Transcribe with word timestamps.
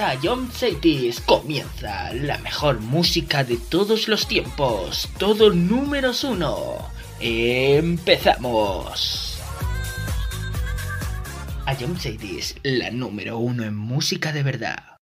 A 0.00 0.16
John 0.22 0.48
Cities. 0.52 1.20
Comienza 1.20 2.12
la 2.14 2.38
mejor 2.38 2.78
música 2.80 3.42
de 3.42 3.56
todos 3.56 4.06
los 4.06 4.28
tiempos. 4.28 5.08
Todo 5.18 5.50
números 5.50 6.22
uno. 6.22 6.76
Empezamos. 7.18 8.08
A 11.66 11.74
John 11.74 11.98
Cities, 11.98 12.54
la 12.62 12.92
número 12.92 13.38
uno 13.38 13.64
en 13.64 13.74
música 13.74 14.32
de 14.32 14.44
verdad. 14.44 14.97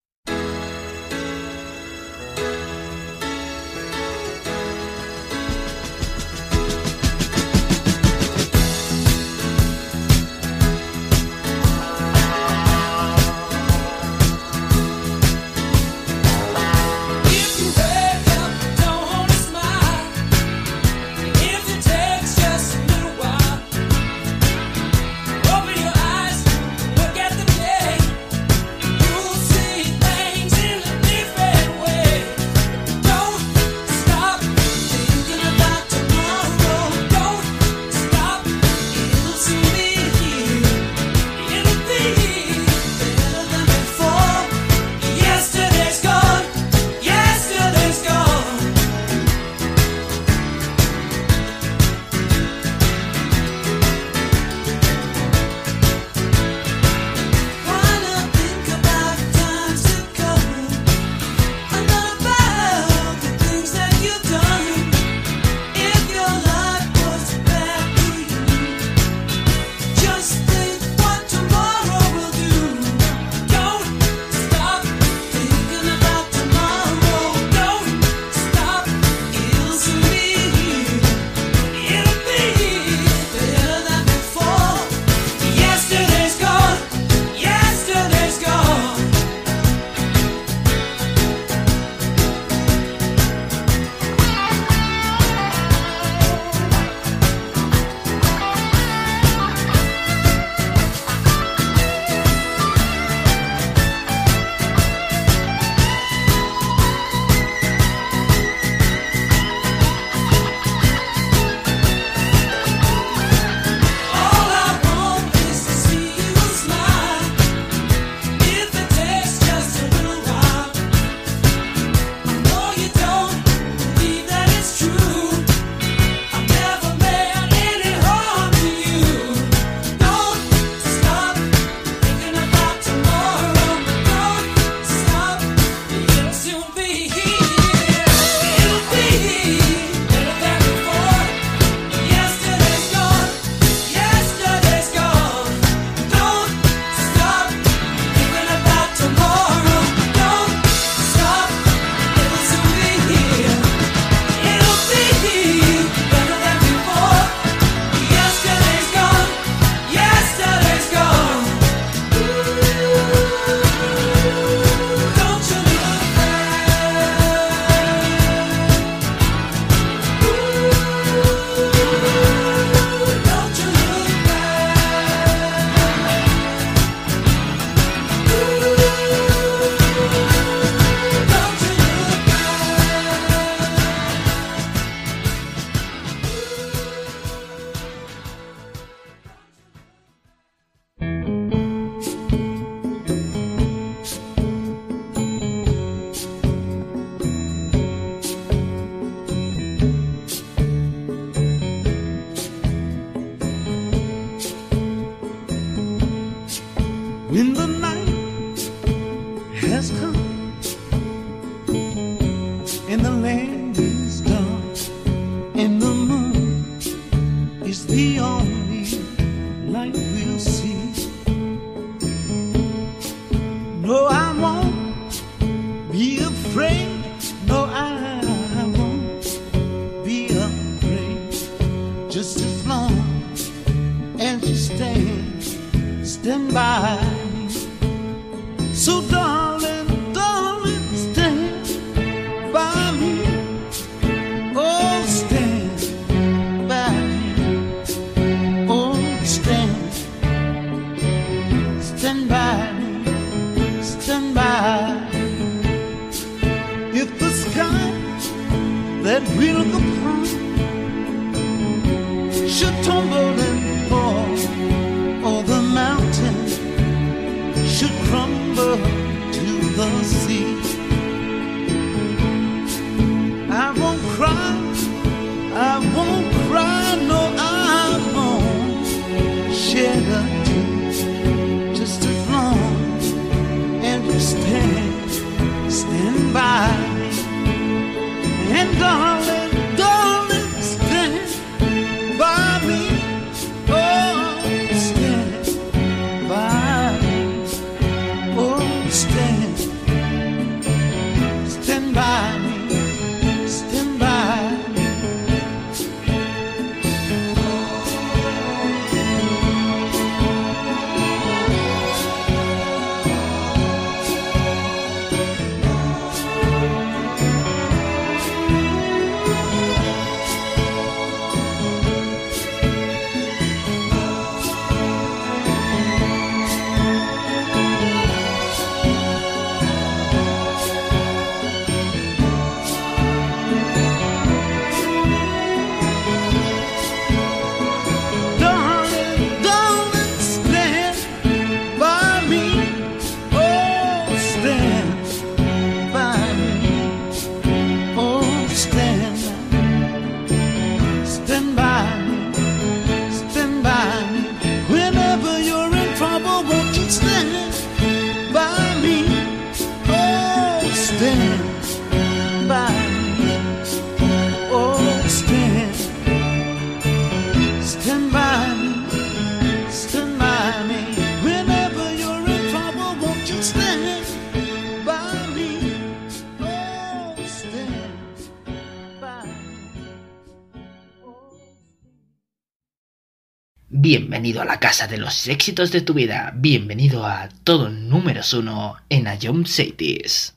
Bienvenido 384.27 384.43
a 384.43 384.55
la 384.55 384.59
casa 384.59 384.89
de 384.89 384.99
los 384.99 385.29
éxitos 385.29 385.71
de 385.71 385.83
tu 385.83 385.95
vida. 385.95 386.33
Bienvenido 386.35 387.07
a 387.07 387.29
todo 387.45 387.69
números 387.69 388.35
uno 388.35 388.75
en 388.89 389.07
Ayom 389.07 389.45
Cities. 389.45 390.35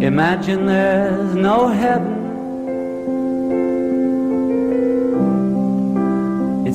Imagine 0.00 0.64
there's 0.64 1.34
no 1.34 1.68
heaven. 1.68 2.15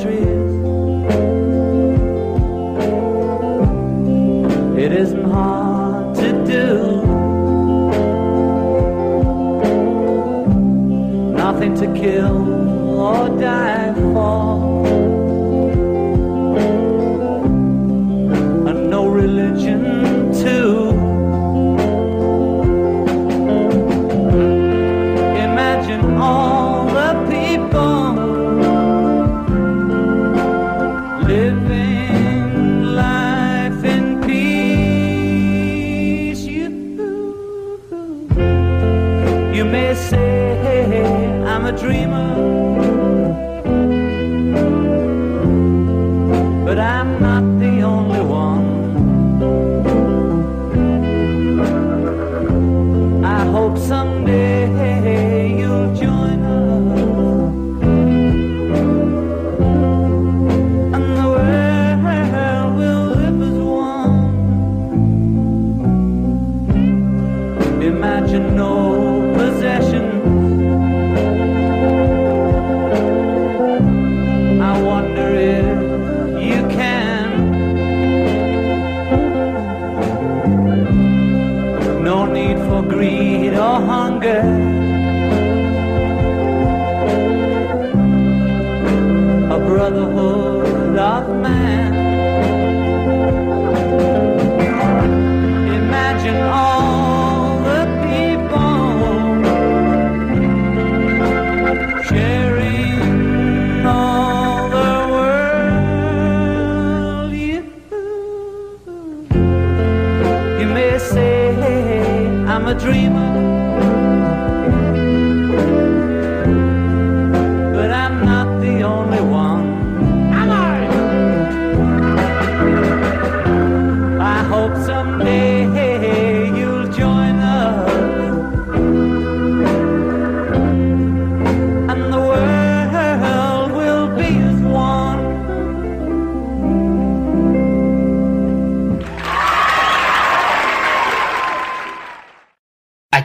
countries. 0.00 0.50
It 4.78 4.92
isn't 4.92 5.24
hard 5.24 6.14
to 6.16 6.32
do. 6.46 7.02
Nothing 11.36 11.74
to 11.76 11.86
kill 12.00 12.39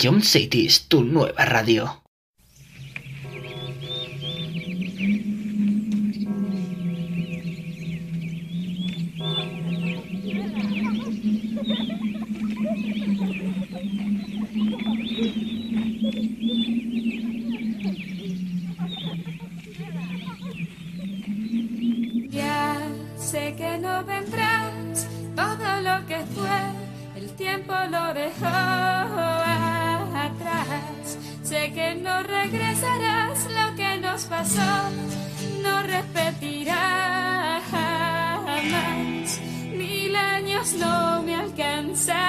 Cities, 0.06 0.88
tu 0.88 1.04
nueva 1.04 1.46
radio. 1.46 2.04
Ya 22.30 22.78
sé 23.18 23.56
que 23.58 23.80
no 23.80 24.06
vendrás, 24.06 25.08
todo 25.36 25.82
lo 25.82 26.06
que 26.06 26.20
fue, 26.36 26.62
el 27.16 27.32
tiempo 27.32 27.74
lo 27.90 28.14
dejó 28.14 29.55
Sé 31.44 31.72
que 31.74 31.96
no 31.96 32.24
regresarás, 32.24 33.46
lo 33.46 33.76
que 33.76 33.98
nos 33.98 34.26
pasó 34.26 34.90
no 35.62 35.84
repetirá 35.84 37.62
jamás. 37.72 39.40
Mil 39.72 40.16
años 40.16 40.74
no 40.74 41.22
me 41.24 41.36
alcanzarán 41.36 42.26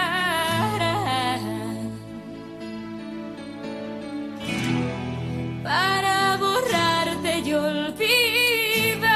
para 5.62 6.36
borrarte 6.36 7.38
y 7.40 7.52
olvidar. 7.54 9.06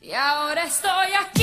Y 0.00 0.12
ahora 0.12 0.64
estoy 0.64 1.12
aquí 1.24 1.35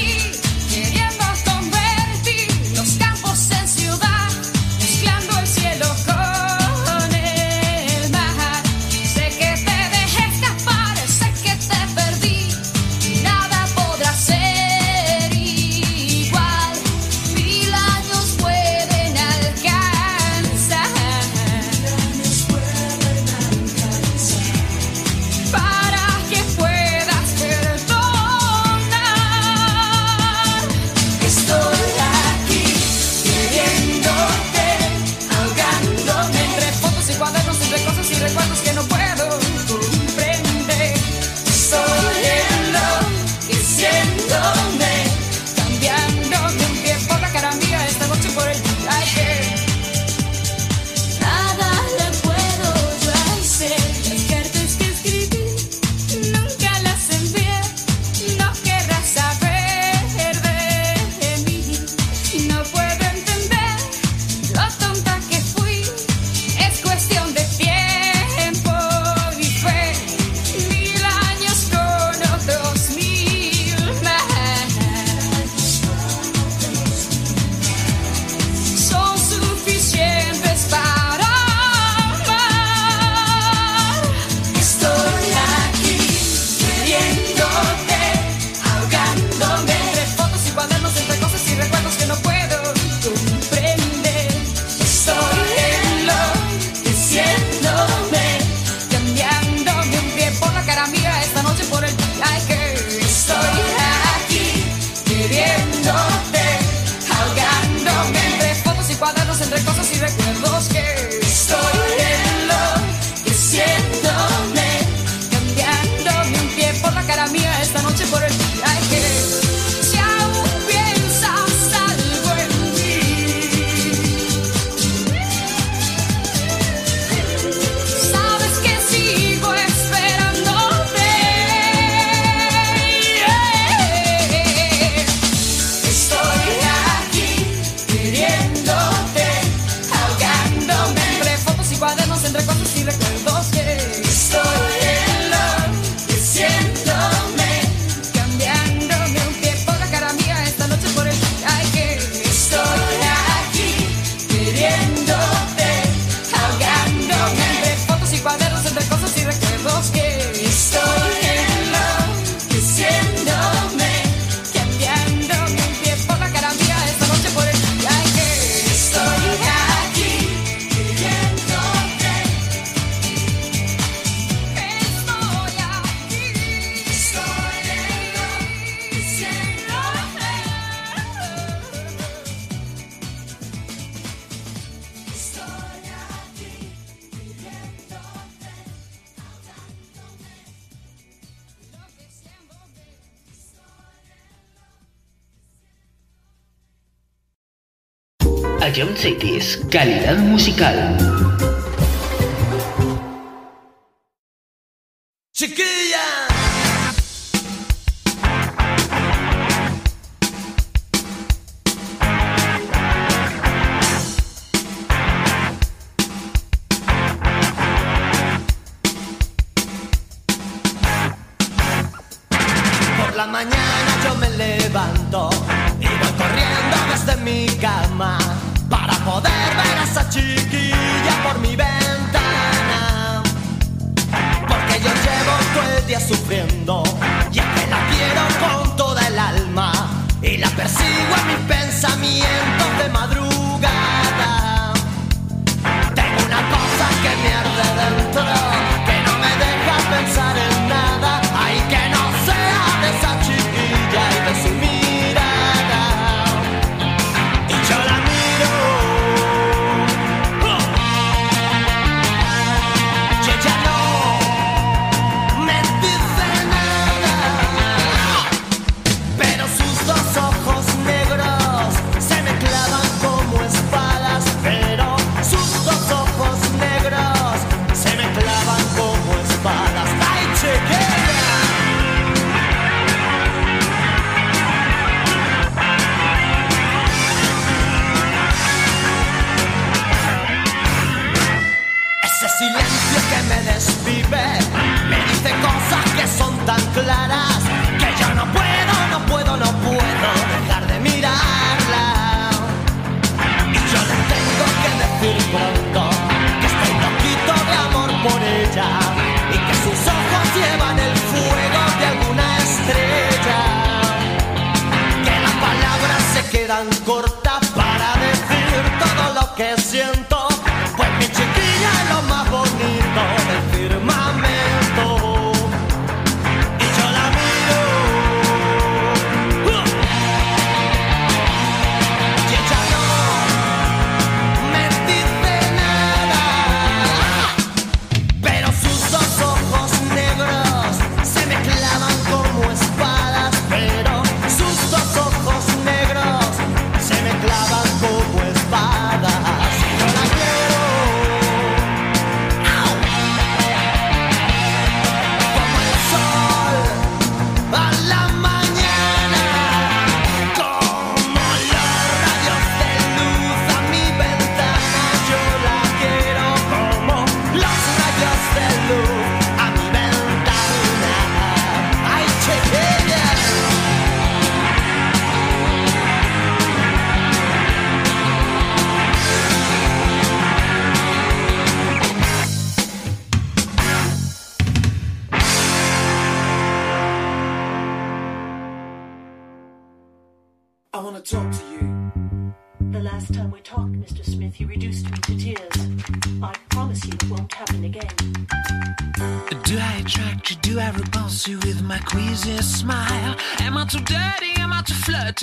Cities, 198.73 199.59
calidad 199.69 200.17
musical. 200.17 200.97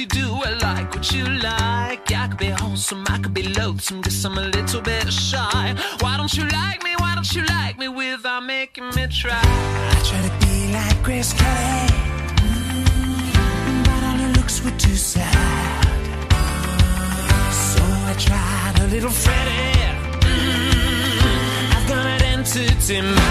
you 0.01 0.07
do. 0.07 0.35
I 0.43 0.51
like 0.63 0.95
what 0.95 1.13
you 1.13 1.25
like. 1.25 2.11
I 2.11 2.29
could 2.29 2.39
be 2.39 2.47
wholesome, 2.47 3.05
I 3.09 3.19
could 3.19 3.35
be 3.35 3.43
loathsome. 3.43 4.01
Guess 4.01 4.25
I'm 4.25 4.39
a 4.39 4.47
little 4.57 4.81
bit 4.81 5.13
shy. 5.13 5.75
Why 6.01 6.17
don't 6.17 6.35
you 6.35 6.45
like 6.49 6.83
me? 6.83 6.93
Why 6.97 7.15
don't 7.15 7.31
you 7.35 7.43
like 7.45 7.79
me 7.79 7.89
without 7.89 8.45
making 8.45 8.89
me 8.97 9.07
try? 9.09 9.43
I 9.95 10.01
try 10.09 10.21
to 10.29 10.47
be 10.47 10.73
like 10.73 11.03
Grace 11.03 11.33
Kelly, 11.41 11.89
mm 12.43 12.75
-hmm. 12.83 13.83
but 13.87 14.01
all 14.09 14.19
her 14.25 14.33
looks 14.39 14.57
were 14.65 14.77
too 14.87 14.97
sad. 15.13 15.87
So 17.71 17.83
I 18.11 18.15
tried 18.27 18.77
a 18.85 18.87
little 18.95 19.15
Freddie. 19.23 19.93
Mm 19.93 20.41
-hmm. 20.41 21.75
I've 21.75 21.87
got 21.93 22.05
an 22.15 22.23
entity. 22.33 23.30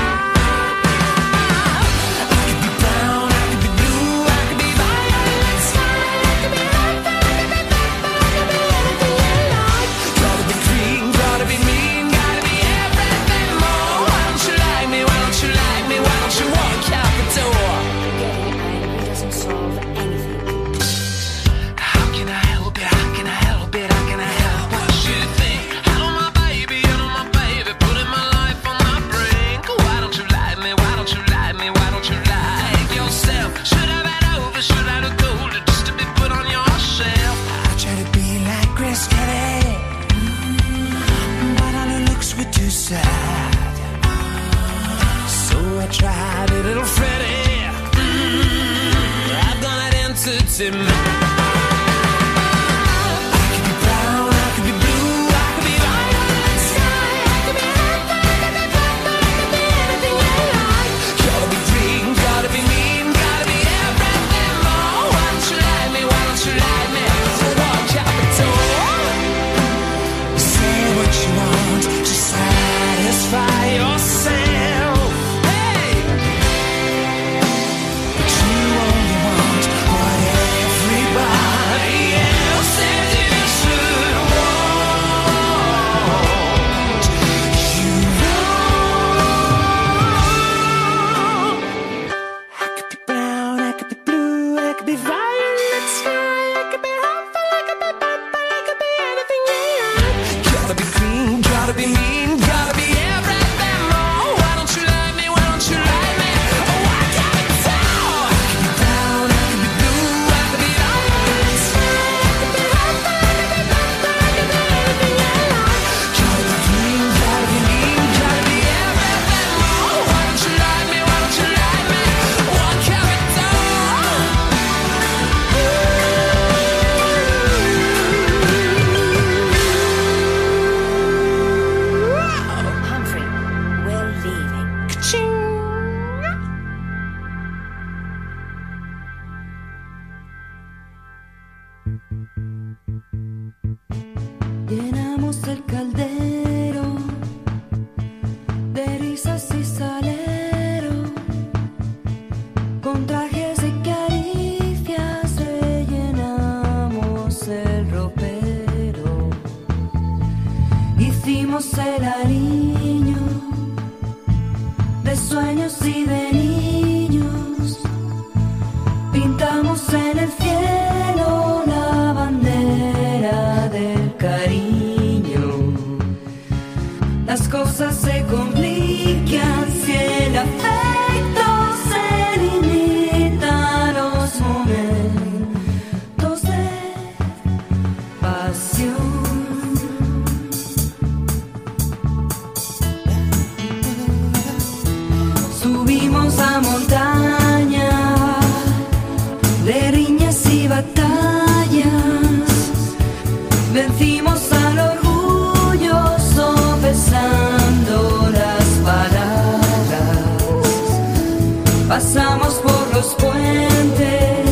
Pasamos 212.11 212.55
por 212.55 212.95
los 212.95 213.13
puentes 213.13 214.48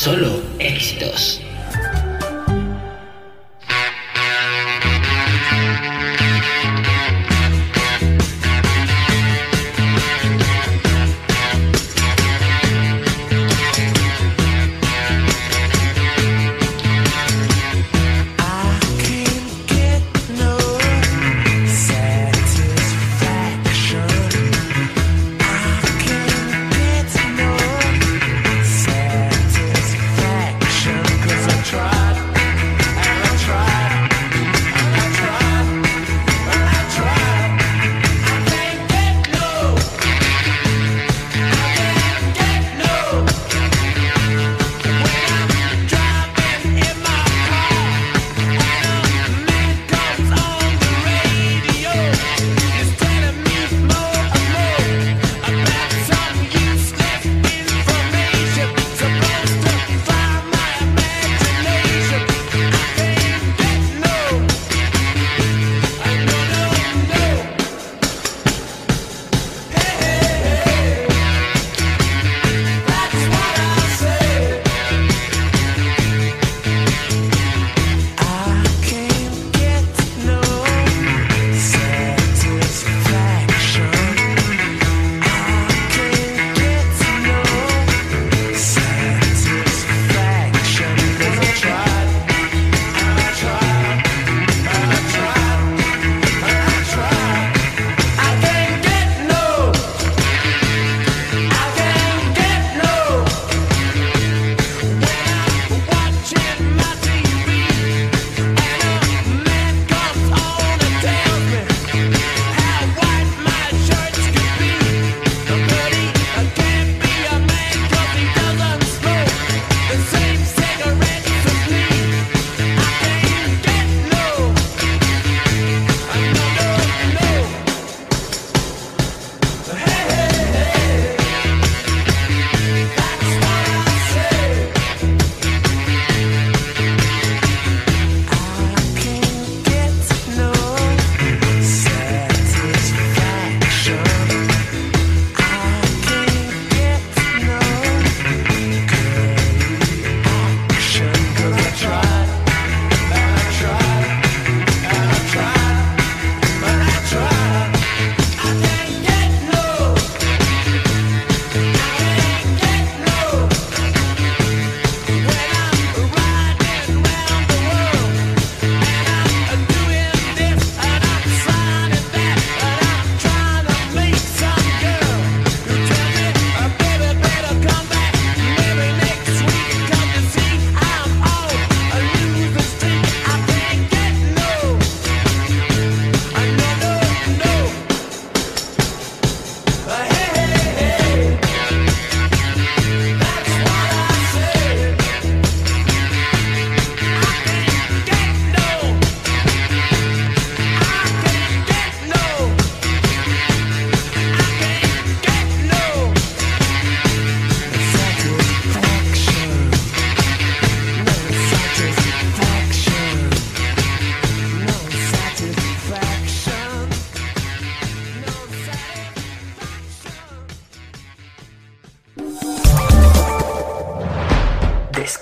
solo 0.00 0.29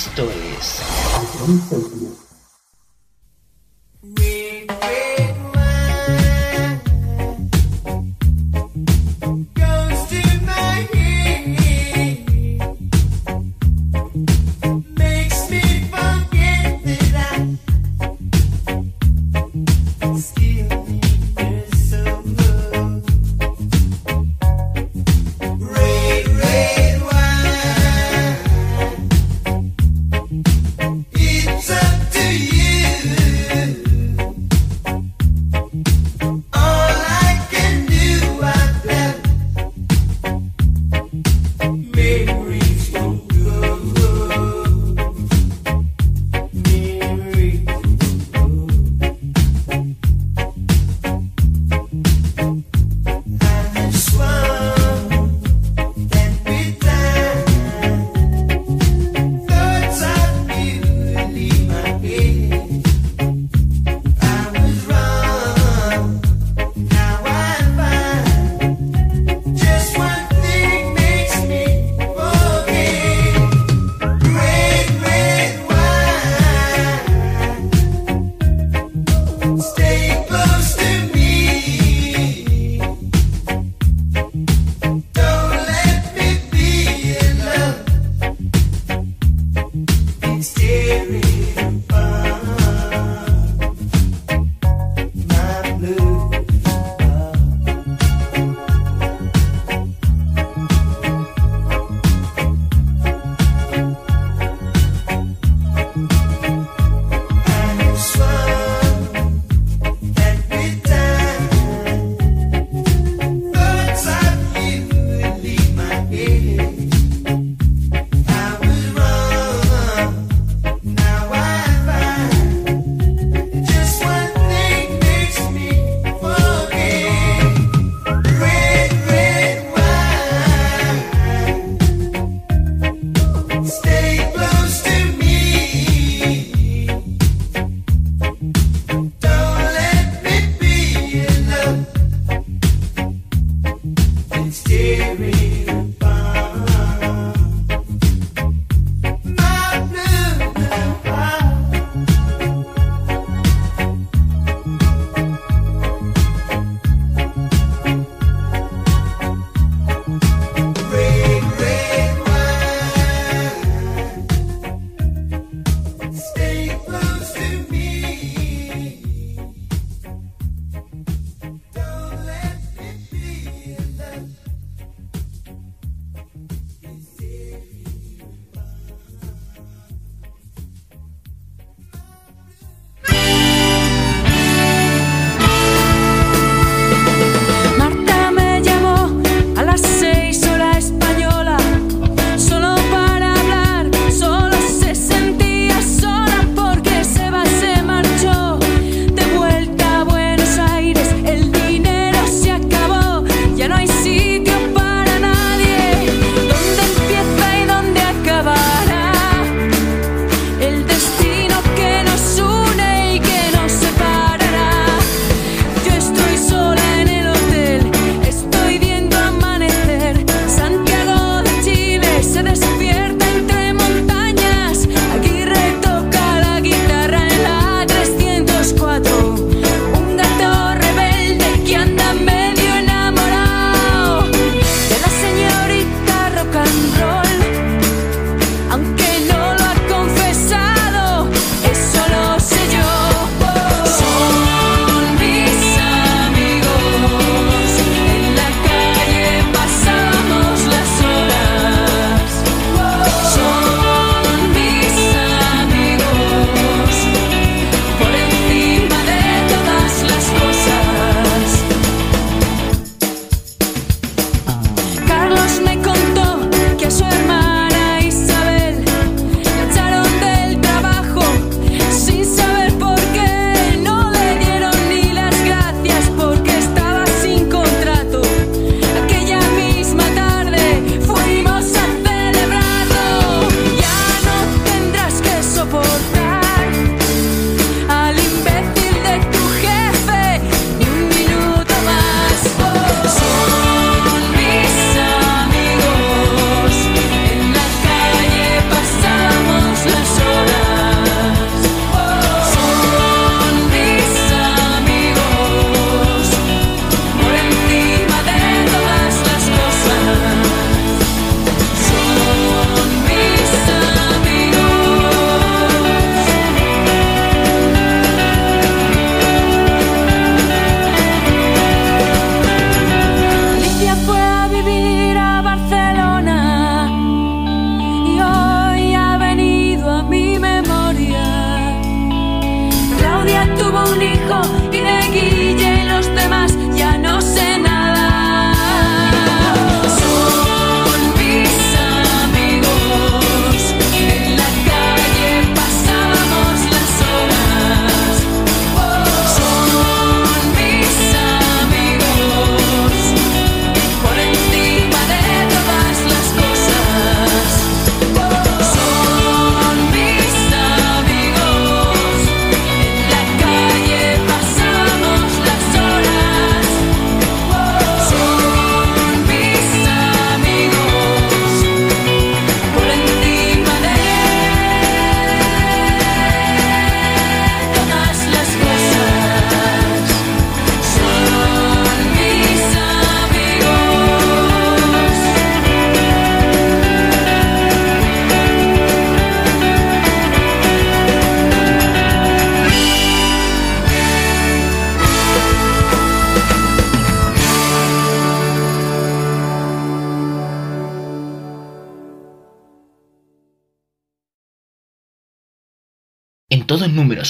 Esto 0.00 0.26
es 0.30 0.80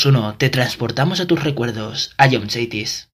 1, 0.04 0.36
te 0.36 0.50
transportamos 0.50 1.20
a 1.20 1.26
tus 1.26 1.42
recuerdos, 1.42 2.14
a 2.16 2.28
John 2.30 2.48
Chaitis. 2.48 3.09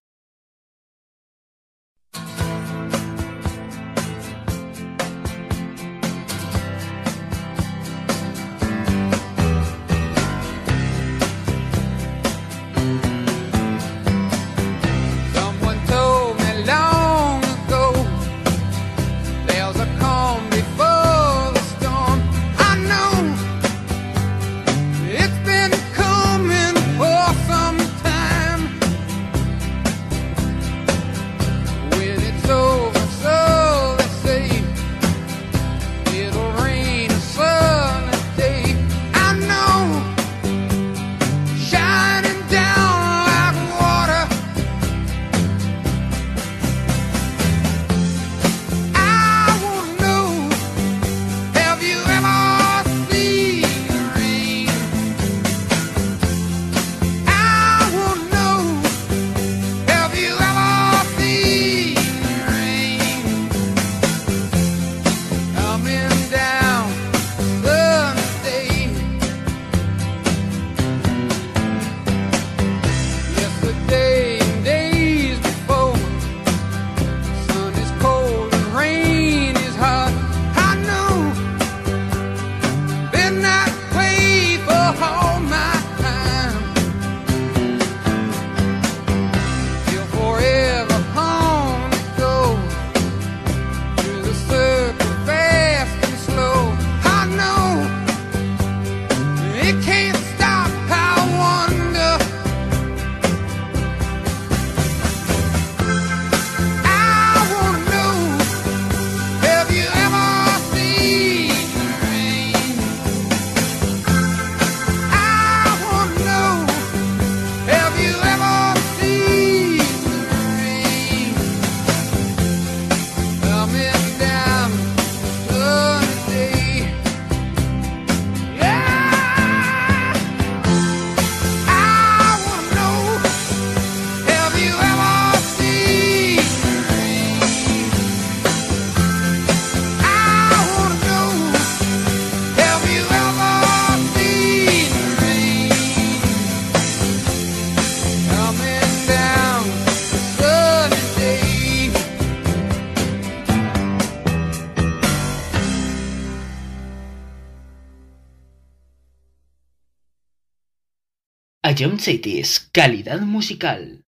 Ion 161.78 162.00
Cities, 162.00 162.70
calidad 162.72 163.20
musical. 163.20 164.05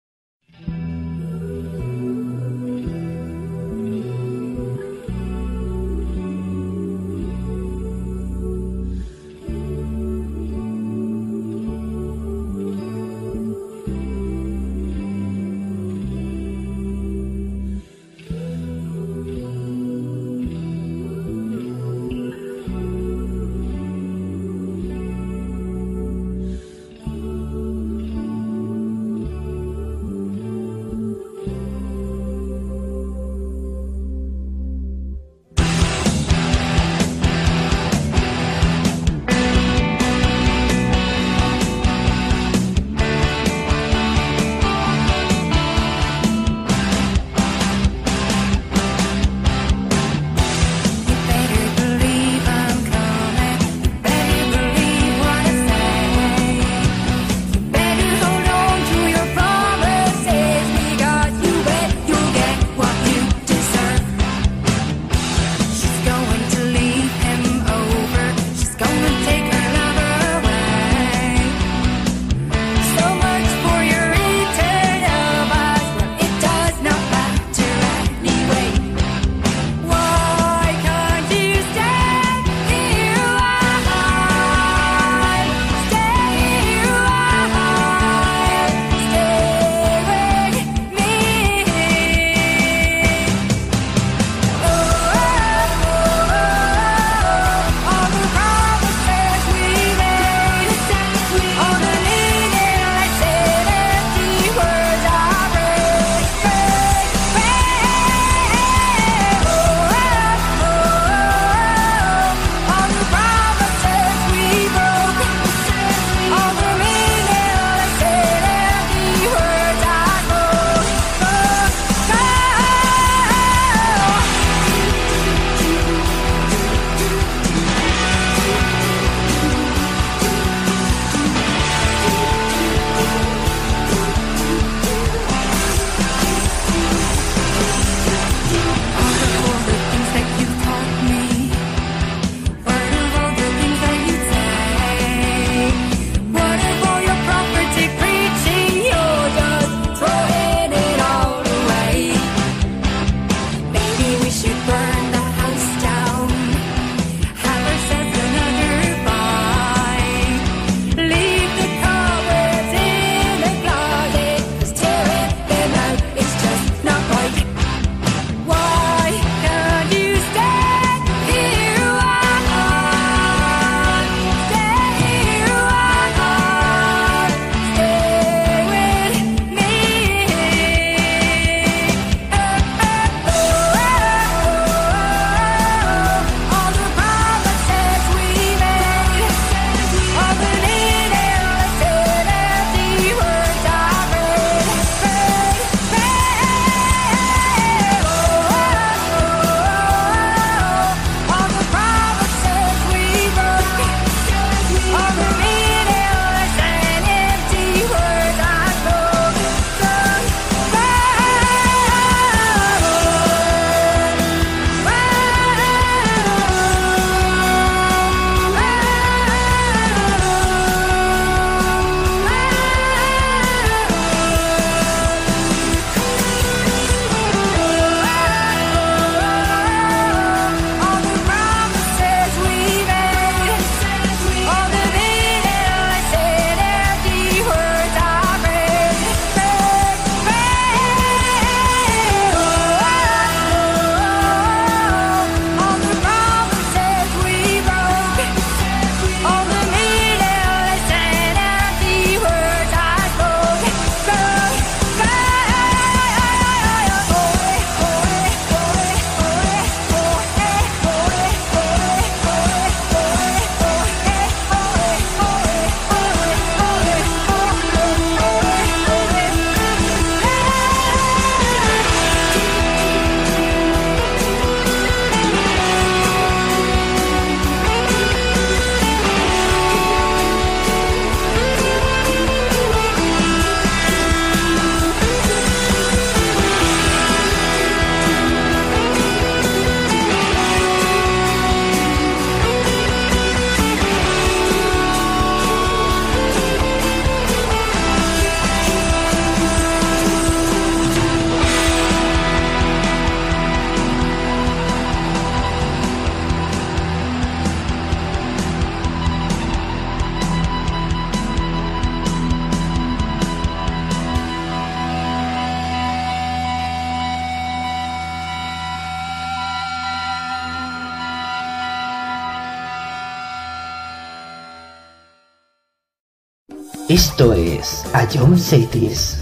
Esto 326.92 327.32
es 327.32 327.86
A 327.94 328.06
John 328.06 328.38
Cities. 328.38 329.18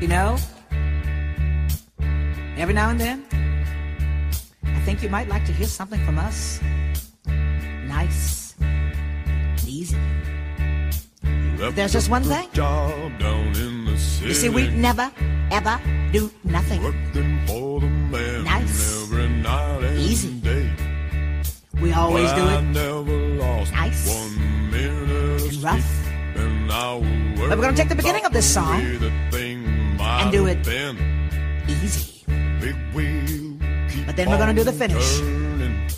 You 0.00 0.08
know, 0.08 0.38
every 2.56 2.72
now 2.72 2.88
and 2.88 2.98
then, 2.98 3.26
I 4.64 4.80
think 4.86 5.02
you 5.02 5.10
might 5.10 5.28
like 5.28 5.44
to 5.44 5.52
hear 5.52 5.66
something 5.66 6.02
from 6.06 6.18
us. 6.18 6.62
Nice 7.84 8.54
and 8.62 9.68
easy. 9.68 9.98
But 11.58 11.76
there's 11.76 11.92
just 11.92 12.08
one 12.08 12.22
thing. 12.22 12.48
Job 12.54 13.12
down 13.18 13.54
in 13.56 13.84
the 13.84 13.98
city. 13.98 14.28
You 14.28 14.34
see, 14.34 14.48
we 14.48 14.70
never, 14.70 15.12
ever 15.50 15.78
do 16.12 16.30
nothing. 16.44 16.80
we 21.90 21.96
always 21.96 22.30
well, 22.32 22.62
do 22.62 22.68
it. 22.78 23.72
Nice. 23.72 24.06
And 24.06 25.62
rough. 25.64 25.90
But 26.68 27.58
we're 27.58 27.64
going 27.64 27.74
to 27.74 27.80
take 27.80 27.88
the 27.88 27.96
beginning 27.96 28.24
of 28.24 28.32
this 28.32 28.46
song 28.46 28.80
and 28.80 30.30
do 30.30 30.46
it 30.46 30.64
been. 30.64 30.96
easy. 31.68 32.22
But 34.06 34.14
then 34.16 34.30
we're 34.30 34.38
going 34.38 34.54
to 34.54 34.54
do 34.54 34.62
the 34.62 34.72
finish. 34.72 35.18
Turning. 35.18 35.90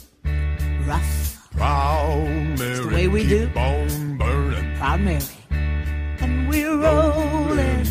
Rough. 0.86 1.50
Proud 1.52 2.24
Mary. 2.58 2.70
It's 2.70 2.80
the 2.80 2.88
way 2.88 3.08
we 3.08 3.26
do. 3.28 3.50
Proud 3.50 5.00
Mary. 5.00 5.20
And 6.20 6.48
we're 6.48 6.74
rolling. 6.74 7.81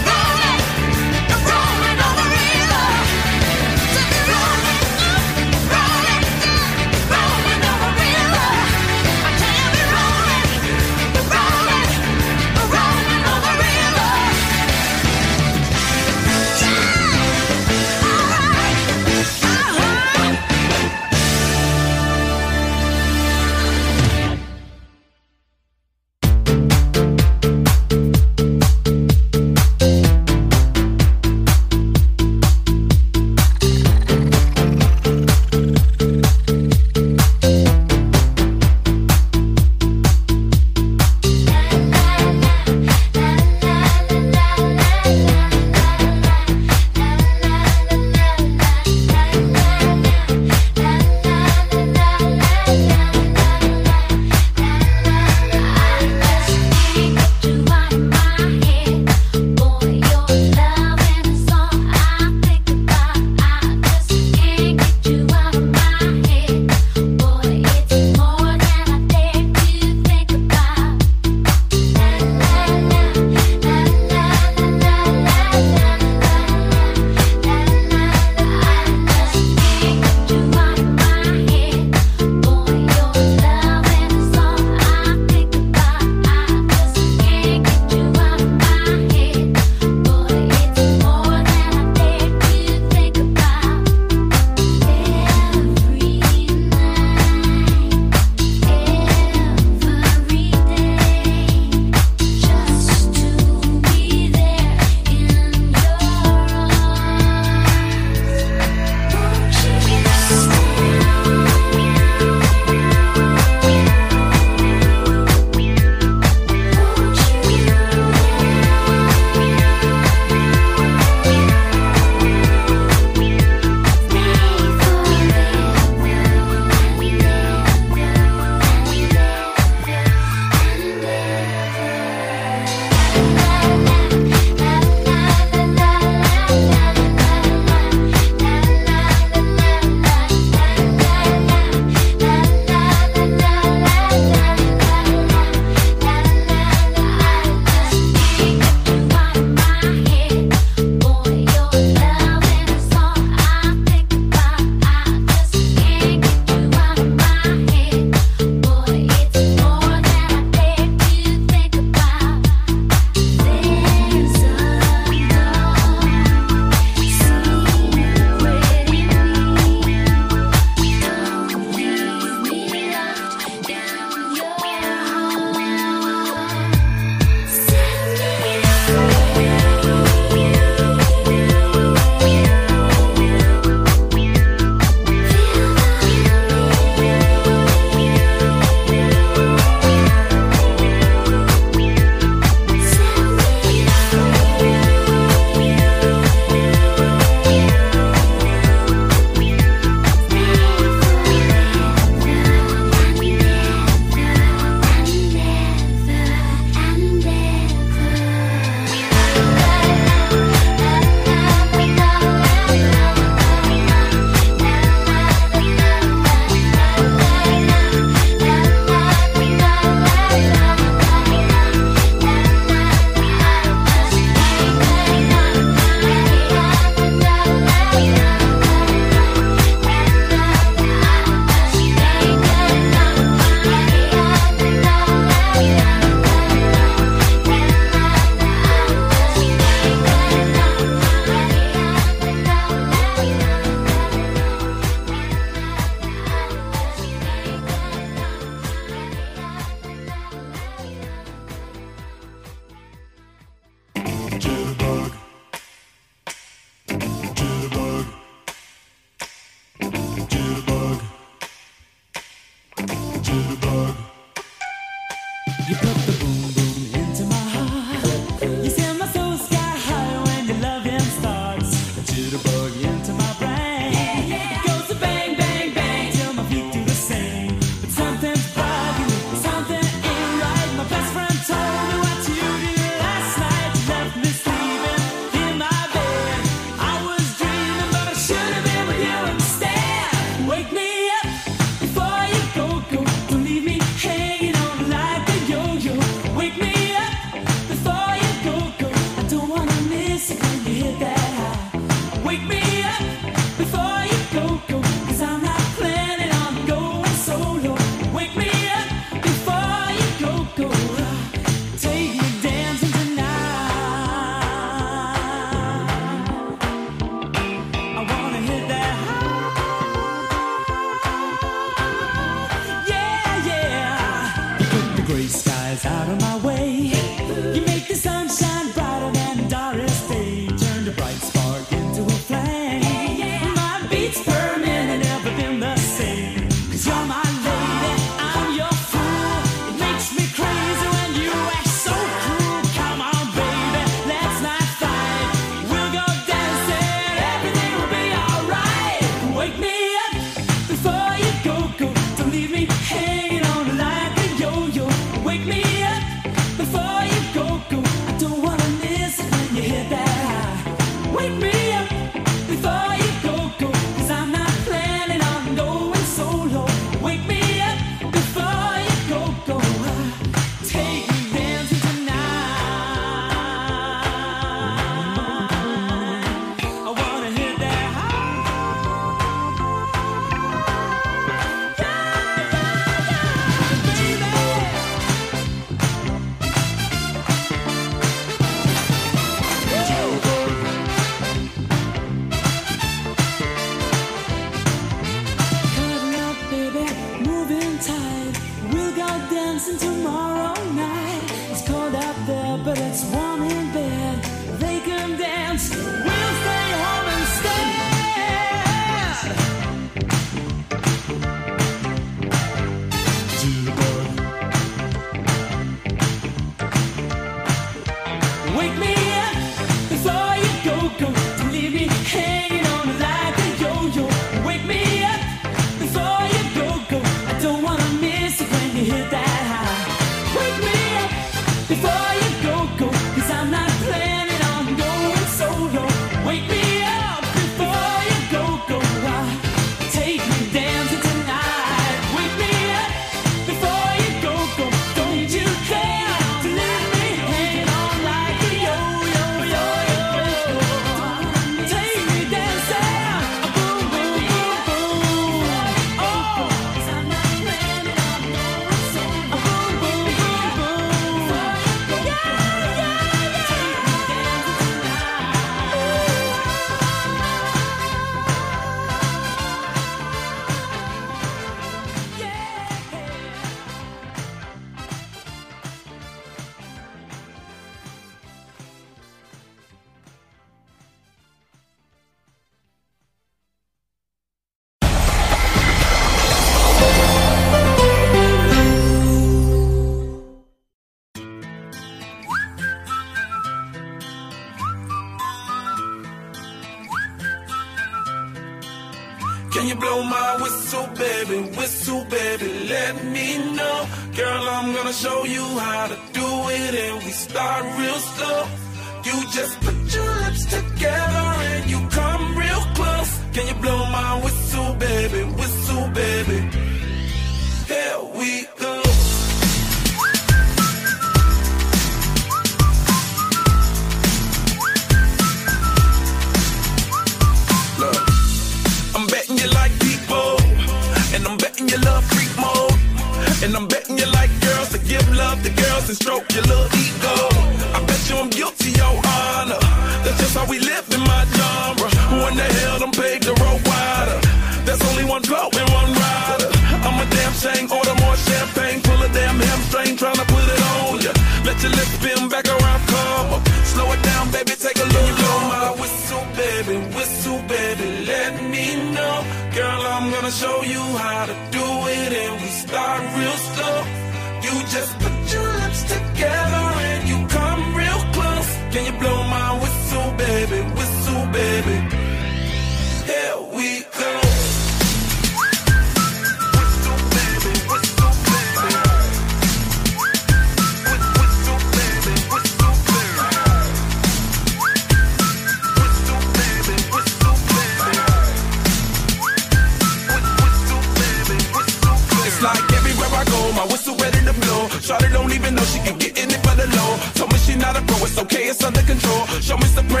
it's 598.51 598.63
under 598.63 598.81
control. 598.81 599.25
Show 599.39 599.57
me 599.57 599.65
some 599.65 599.87
praise. 599.87 600.00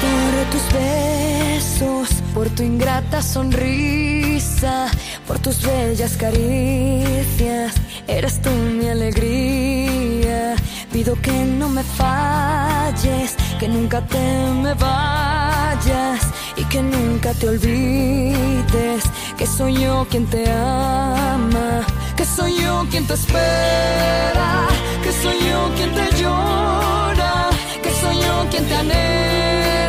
Por 0.00 0.32
tus 0.52 0.72
besos, 0.72 2.08
por 2.34 2.48
tu 2.50 2.62
ingrata 2.62 3.20
sonrisa, 3.22 4.88
por 5.26 5.38
tus 5.38 5.60
bellas 5.62 6.16
caricias, 6.16 7.74
eres 8.06 8.40
tú 8.40 8.50
mi 8.50 8.88
alegría. 8.88 10.54
Pido 10.92 11.14
que 11.20 11.32
no 11.32 11.68
me 11.68 11.82
falles, 11.82 13.36
que 13.58 13.68
nunca 13.68 14.00
te 14.06 14.18
me 14.62 14.74
vayas 14.74 16.22
y 16.56 16.64
que 16.64 16.82
nunca 16.82 17.34
te 17.34 17.48
olvides 17.48 19.04
que 19.38 19.46
soy 19.46 19.74
yo 19.74 20.04
quien 20.10 20.26
te 20.26 20.50
ama, 20.50 21.86
que 22.16 22.24
soy 22.24 22.60
yo 22.60 22.84
quien 22.90 23.06
te 23.06 23.14
espera, 23.14 24.66
que 25.02 25.12
soy 25.12 25.38
yo 25.48 25.70
quien 25.76 25.94
te 25.94 26.06
llora, 26.20 27.50
que 27.80 27.90
soy 28.00 28.16
yo 28.20 28.46
quien 28.50 28.64
te 28.66 28.74
anhela 28.74 29.87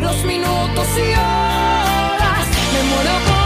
los 0.00 0.24
minutos 0.24 0.86
y 0.96 1.12
horas. 1.12 2.46
Me 2.72 2.82
muero 2.84 3.18
por 3.26 3.37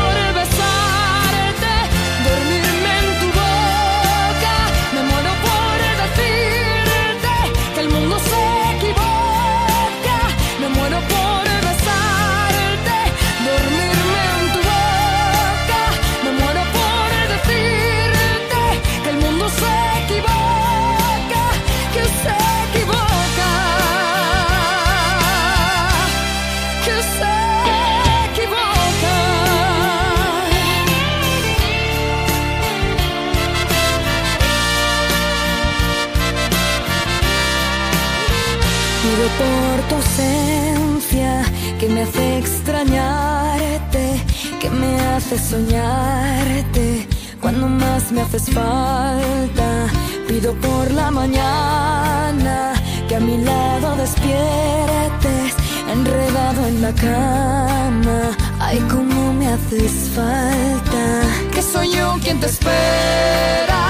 soñarte 45.39 47.09
cuando 47.41 47.69
más 47.69 48.13
me 48.13 48.21
haces 48.21 48.51
falta. 48.51 49.87
Pido 50.29 50.55
por 50.55 50.91
la 50.91 51.11
mañana 51.11 52.73
que 53.09 53.17
a 53.17 53.21
mi 53.21 53.39
lado 53.39 53.97
despiertes, 53.97 55.55
enredado 55.91 56.67
en 56.67 56.83
la 56.83 56.93
cama. 56.93 58.21
Ay, 58.61 58.79
cómo 58.91 59.33
me 59.33 59.49
haces 59.49 60.11
falta. 60.15 61.05
Que 61.53 61.63
soy 61.63 61.91
yo 61.93 62.17
quien 62.23 62.39
te 62.41 62.47
espera, 62.47 63.83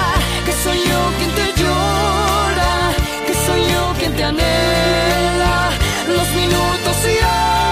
que 0.45 0.53
soy 0.63 0.77
yo 0.89 0.99
quien 1.17 1.31
te 1.39 1.61
llora, 1.61 2.73
que 3.27 3.33
soy 3.45 3.61
yo 3.71 3.93
quien 3.99 4.13
te 4.15 4.23
anhela. 4.23 5.69
Los 6.07 6.27
minutos 6.41 6.95
y 7.05 7.17
horas 7.23 7.62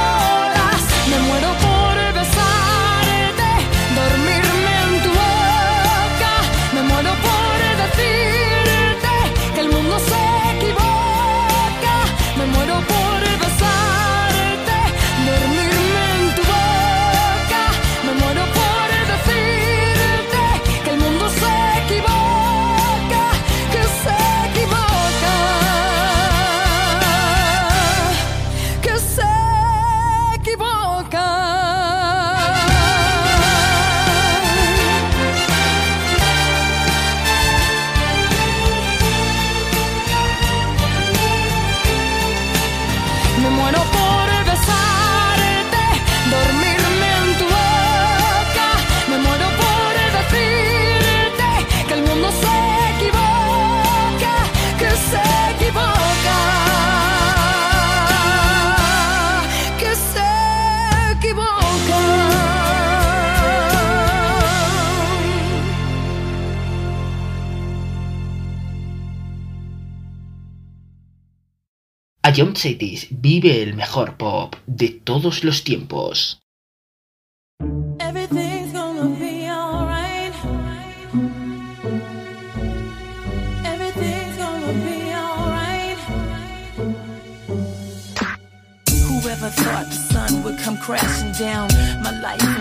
Vive 73.09 73.64
el 73.64 73.74
mejor 73.74 74.18
pop 74.18 74.55
de 74.68 74.89
todos 74.89 75.43
los 75.43 75.64
tiempos. 75.64 76.38
Crashing 90.82 91.32
down? 91.34 91.68
My 92.01 92.09
life 92.09 92.61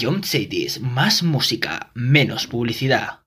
Jump 0.00 0.24
Cities, 0.24 0.80
más 0.80 1.22
música, 1.22 1.90
menos 1.94 2.46
publicidad. 2.46 3.20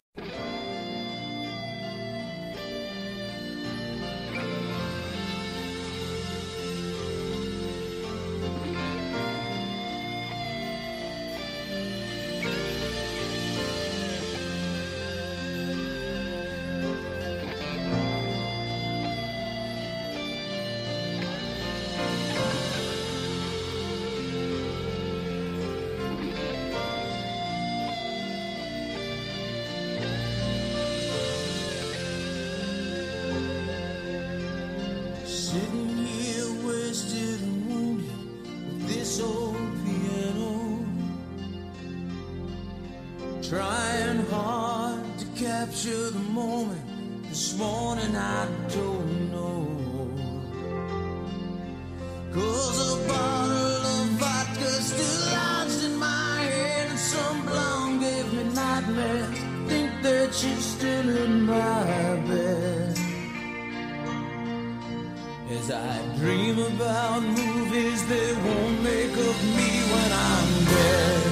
I 65.79 66.01
dream 66.17 66.59
about 66.59 67.23
movies 67.23 68.05
they 68.07 68.33
won't 68.33 68.83
make 68.83 69.13
of 69.13 69.37
me 69.55 69.69
when 69.93 70.11
I'm 70.11 70.49
dead. 70.75 71.23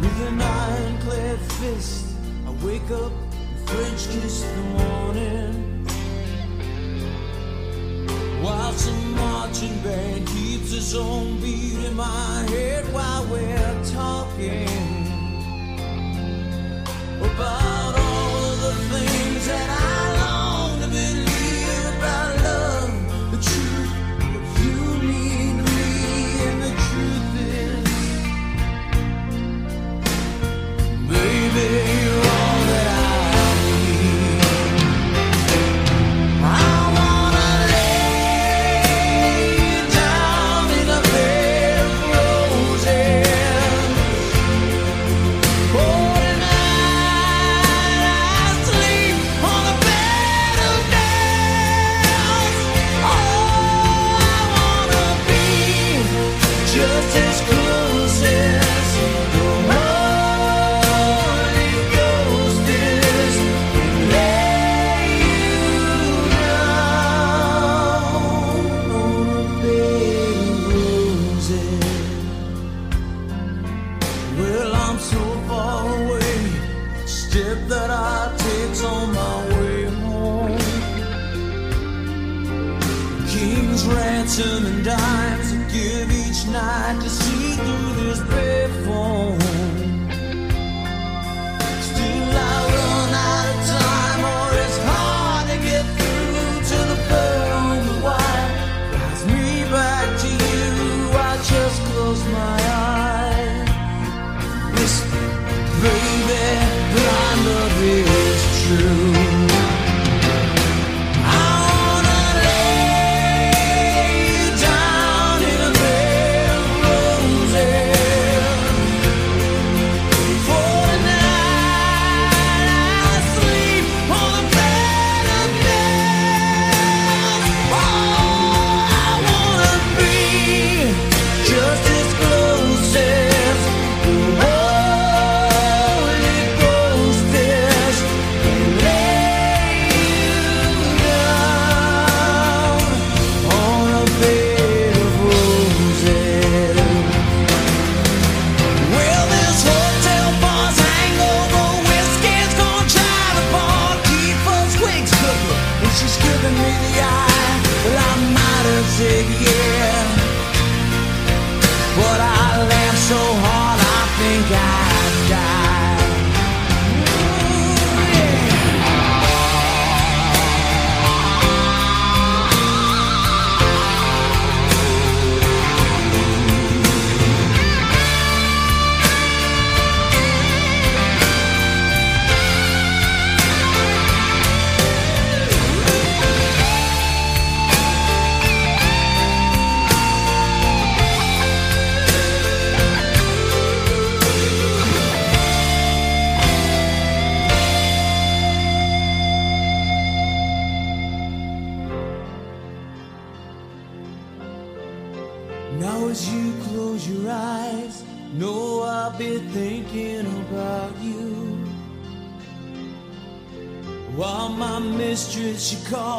With 0.00 0.18
an 0.28 0.40
ironclad 0.40 1.38
fist, 1.58 2.16
I 2.46 2.50
wake 2.64 2.90
up 2.90 3.12
and 3.12 3.68
French 3.68 4.08
kiss 4.08 4.42
in 4.42 4.56
the 4.56 4.62
morning. 4.82 5.52
While 8.42 8.72
some 8.72 9.14
marching 9.14 9.78
band 9.82 10.26
keeps 10.28 10.72
its 10.72 10.94
own 10.94 11.40
beat 11.42 11.84
in 11.84 11.94
my 11.94 12.46
head 12.48 12.90
while 12.90 13.24
we're 13.26 13.84
talking 13.84 14.66
about. 17.20 17.61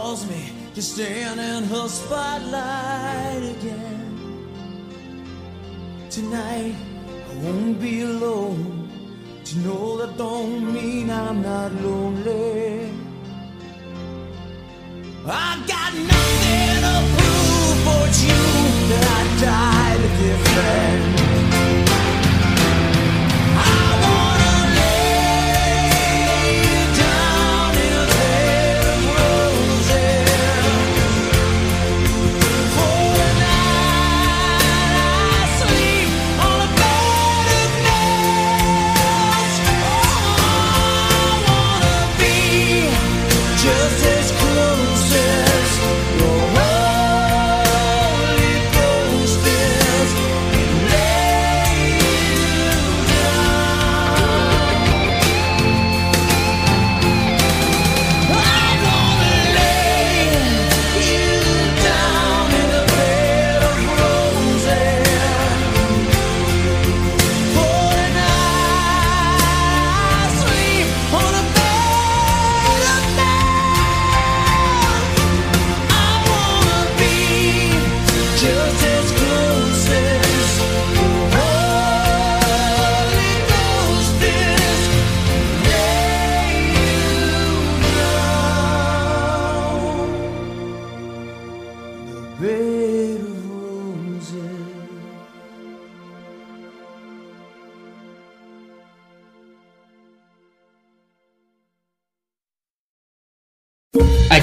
calls 0.03 0.29
me 0.29 0.51
to 0.75 0.81
stand 0.81 1.39
in 1.39 1.63
her 1.63 1.87
spotlight 1.87 3.43
again. 3.55 4.03
Tonight, 6.09 6.75
I 7.31 7.35
won't 7.43 7.79
be 7.79 8.01
alone. 8.01 8.89
To 9.45 9.59
know 9.59 9.97
that 9.99 10.17
don't 10.17 10.73
mean 10.73 11.09
I'm 11.09 11.41
not 11.41 11.71
lonely. 11.75 12.91
I've 15.25 15.63
got 15.73 15.91
nothing 16.13 16.75
to 16.85 16.95
prove 17.13 17.77
for 17.87 18.05
you 18.27 18.41
that 18.89 19.05
I 19.19 19.21
died 19.47 19.99
a 20.07 20.11
different. 20.23 21.22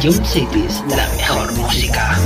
Ion 0.03 0.25
Cities, 0.25 0.83
la 0.89 1.07
mejor 1.19 1.53
música. 1.53 2.17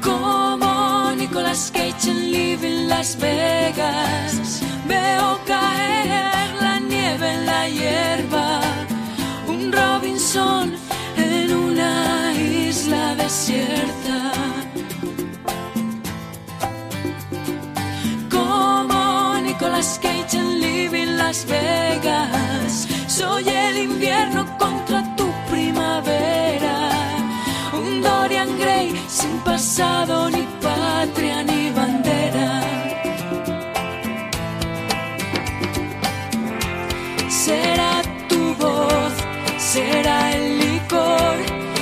Como 0.00 1.10
Nicolas 1.16 1.72
Cage 1.74 2.08
en 2.08 2.30
Living 2.30 2.86
Las 2.86 3.18
Vegas, 3.18 4.62
veo 4.86 5.40
caer 5.44 6.54
la 6.60 6.78
nieve 6.78 7.34
en 7.34 7.46
la 7.46 7.68
hierba. 7.68 8.60
Un 9.48 9.72
Robinson 9.72 10.76
en 11.16 11.52
una 11.52 12.32
isla 12.32 13.16
desierta. 13.16 14.67
Nicolas 19.68 20.00
Cage 20.00 20.38
en 20.38 20.60
Living 20.60 21.16
Las 21.18 21.44
Vegas, 21.44 22.88
soy 23.06 23.46
el 23.46 23.76
invierno 23.76 24.46
contra 24.56 25.04
tu 25.14 25.30
primavera. 25.50 26.90
Un 27.74 28.00
Dorian 28.00 28.58
Gray 28.58 28.98
sin 29.06 29.38
pasado, 29.40 30.30
ni 30.30 30.42
patria, 30.62 31.42
ni 31.42 31.70
bandera. 31.70 32.62
Será 37.28 38.00
tu 38.30 38.54
voz, 38.54 39.12
será 39.58 40.32
el 40.34 40.60
licor, 40.60 41.36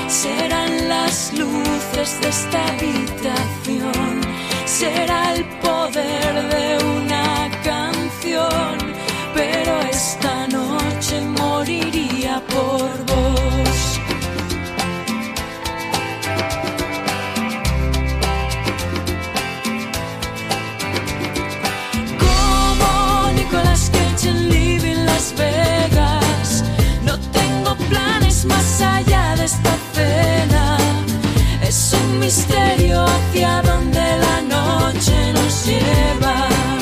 serán 0.09 0.89
las 0.89 1.33
luces 1.35 2.21
de 2.21 2.29
esta 2.31 2.67
habitación, 2.67 4.21
será 4.65 5.35
el 5.35 5.45
poder 5.61 6.35
de 6.49 6.85
una 6.85 7.26
pero 9.35 9.81
esta 9.83 10.49
noche 10.49 11.21
moriría 11.39 12.43
por 12.49 12.91
vos. 13.07 14.01
Como 22.19 23.33
Nicolas 23.33 23.91
Cage 23.91 24.31
en 24.31 24.49
Living 24.49 25.05
Las 25.05 25.33
Vegas. 25.37 26.65
No 27.05 27.19
tengo 27.31 27.77
planes 27.89 28.45
más 28.45 28.81
allá 28.81 29.37
de 29.37 29.45
esta 29.45 29.77
cena. 29.95 30.79
Es 31.63 31.93
un 31.93 32.19
misterio 32.19 33.05
hacia 33.05 33.63
donde 33.63 34.05
la 34.19 34.41
noche 34.43 35.33
nos 35.33 35.67
lleva. 35.67 36.76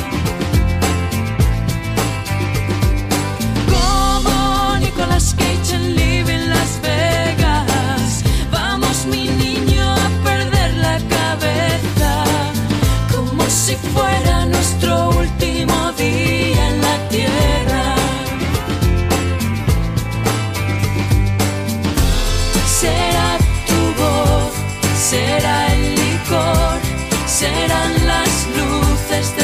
Si 13.74 13.88
fuera 13.88 14.46
nuestro 14.46 15.10
último 15.10 15.92
día 15.92 16.68
en 16.68 16.80
la 16.80 17.08
tierra. 17.08 17.94
Será 22.80 23.38
tu 23.68 23.80
voz, 24.02 24.52
será 25.10 25.72
el 25.74 25.94
licor, 25.94 26.78
serán 27.26 28.06
las 28.06 28.32
luces 28.58 29.36
de 29.36 29.42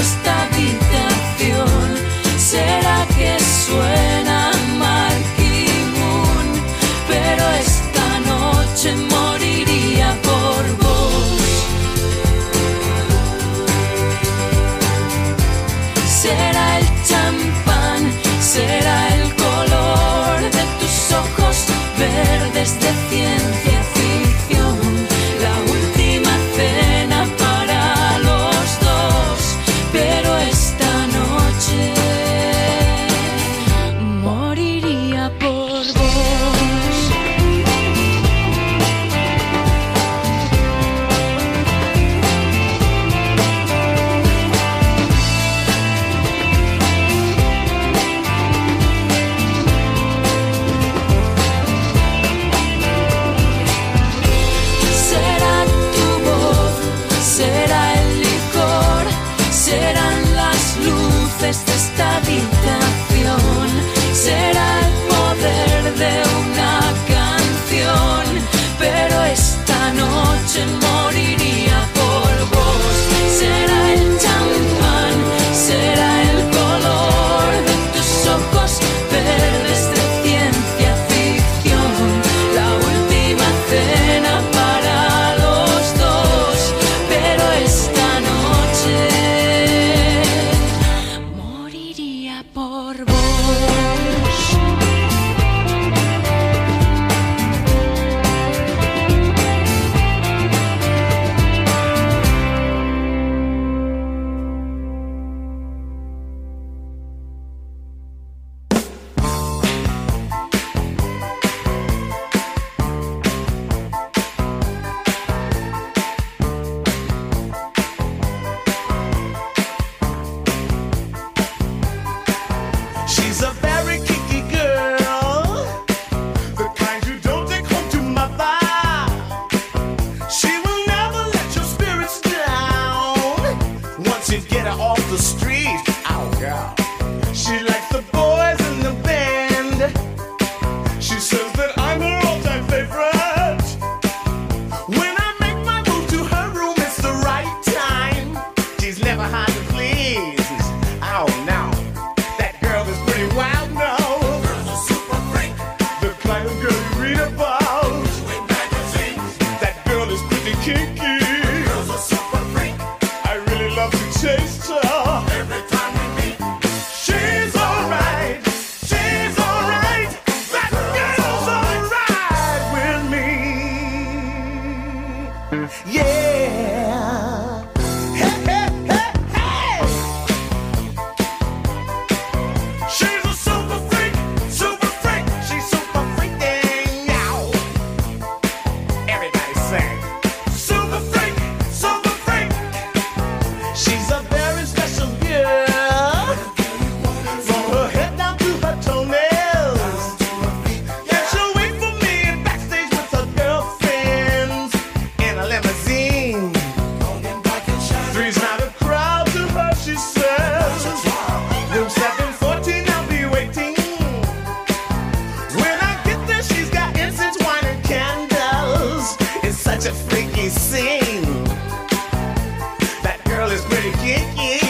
is 224.10 224.24
pretty 224.34 224.69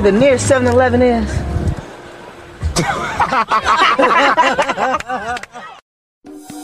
where 0.00 0.12
the 0.12 0.18
nearest 0.18 0.46
7 0.48 0.66
Eleven 0.66 1.02
is? 1.02 1.30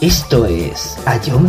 Esto 0.01 0.45
es 0.45 0.97
A 1.05 1.19
John. 1.19 1.47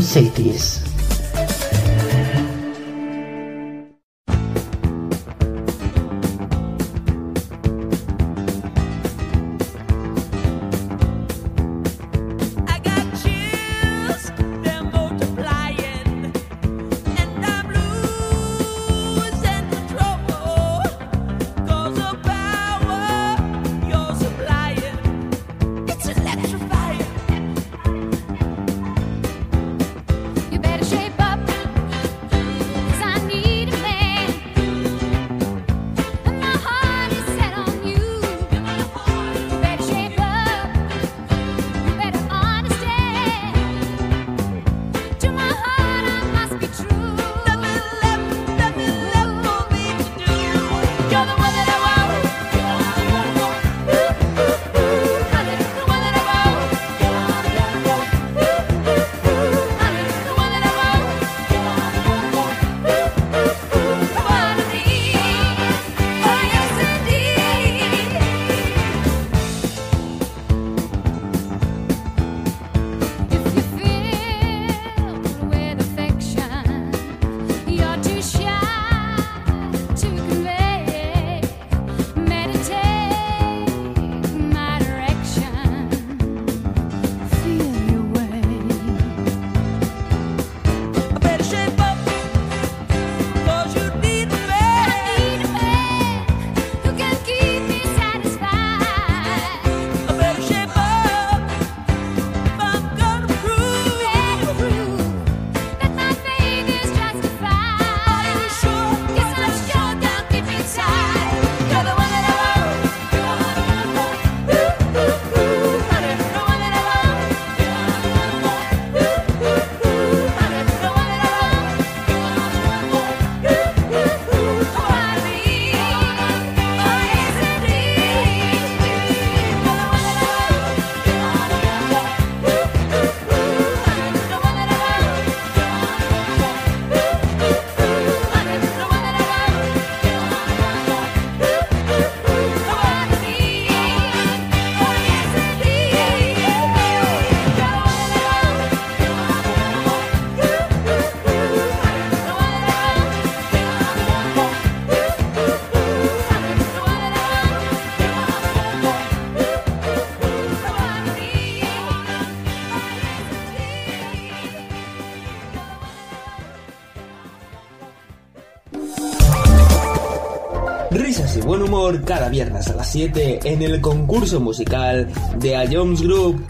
Cada 172.05 172.29
viernes 172.29 172.69
a 172.69 172.75
las 172.75 172.91
7 172.93 173.41
en 173.45 173.63
el 173.63 173.81
concurso 173.81 174.39
musical 174.41 175.09
de 175.37 175.57
A 175.57 175.65
Jones 175.71 176.03
Group. 176.03 176.45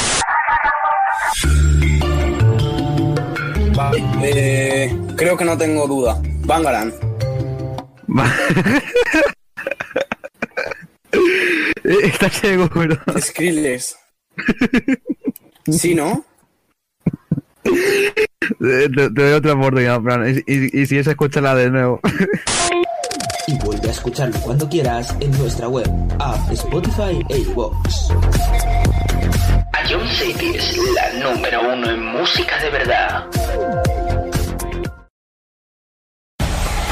Eh, 4.22 4.96
creo 5.16 5.36
que 5.36 5.44
no 5.44 5.56
tengo 5.56 5.86
duda. 5.86 6.20
Bangaran. 6.44 6.92
¿Estás 11.84 12.32
seguro? 12.34 12.96
Skrillex. 13.18 13.96
¿Sí, 15.70 15.94
no? 15.94 16.24
Te, 17.62 18.88
te 18.88 19.08
doy 19.10 19.32
otra 19.32 19.52
oportunidad, 19.54 20.00
Fran. 20.02 20.28
Y, 20.46 20.52
y- 20.52 20.80
y 20.82 20.86
si 20.86 20.98
es, 20.98 21.06
escúchala 21.06 21.54
de 21.54 21.70
nuevo. 21.70 22.00
Y 23.48 23.54
vuelve 23.64 23.88
a 23.88 23.92
escucharlo 23.92 24.38
cuando 24.40 24.68
quieras 24.68 25.16
en 25.20 25.30
nuestra 25.38 25.68
web, 25.68 25.88
app, 26.18 26.52
Spotify 26.52 27.24
e 27.30 27.38
iVoox. 27.38 28.10
A 29.72 29.88
John 29.88 30.06
Cities, 30.06 30.76
la 30.94 31.30
número 31.30 31.72
uno 31.72 31.90
en 31.90 32.04
música 32.08 32.58
de 32.58 32.70
verdad. 32.70 33.24